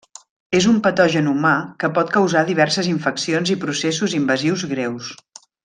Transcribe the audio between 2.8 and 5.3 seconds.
infeccions i processos invasius greus.